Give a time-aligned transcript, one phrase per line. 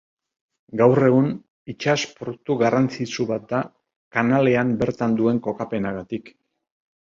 [0.79, 1.27] Gaur egun,
[1.73, 3.61] itsas-portu garrantzitsu bat da,
[4.19, 6.37] Kanalean bertan duen kokapenagatik.